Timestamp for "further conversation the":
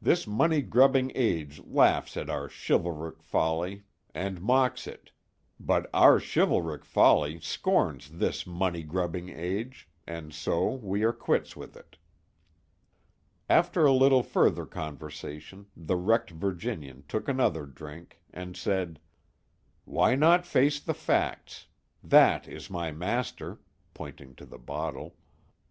14.22-15.96